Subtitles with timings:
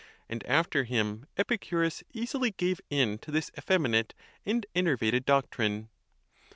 [0.27, 4.15] And after him Epicurus easily gave in to this effeminate
[4.47, 5.89] and enervated doctrine.